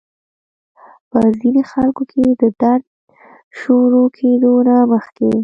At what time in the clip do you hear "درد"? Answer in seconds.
2.61-2.85